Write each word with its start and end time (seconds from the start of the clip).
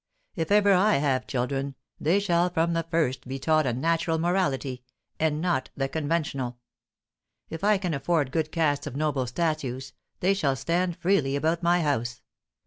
If 0.35 0.51
ever 0.51 0.73
I 0.73 0.95
have 0.95 1.27
children, 1.27 1.75
they 1.99 2.19
shall 2.19 2.49
from 2.49 2.73
the 2.73 2.87
first 2.89 3.23
he 3.25 3.37
taught 3.37 3.67
a 3.67 3.73
natural 3.73 4.17
morality, 4.17 4.83
and 5.19 5.39
not 5.39 5.69
the 5.77 5.87
conventional. 5.87 6.57
If 7.51 7.63
I 7.63 7.77
can 7.77 7.93
afford 7.93 8.31
good 8.31 8.51
casts 8.51 8.87
of 8.87 8.95
noble 8.95 9.27
statues, 9.27 9.93
they 10.19 10.33
shall 10.33 10.55
stand 10.55 10.97
freely 10.97 11.35
about 11.35 11.61
my 11.61 11.83
house. 11.83 12.23